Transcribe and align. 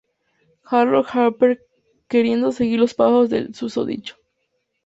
Harold 0.63 1.05
Harper, 1.09 1.59
queriendo 2.07 2.51
seguir 2.51 2.79
los 2.79 2.95
pasos 2.95 3.29
del 3.29 3.53
susodicho. 3.53 4.15